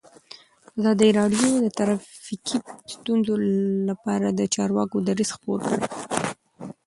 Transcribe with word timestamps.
ازادي 0.79 1.09
راډیو 1.19 1.49
د 1.61 1.67
ټرافیکي 1.77 2.57
ستونزې 2.93 3.35
لپاره 3.89 4.27
د 4.39 4.41
چارواکو 4.55 4.95
دریځ 5.07 5.29
خپور 5.35 5.59
کړی. 5.67 5.85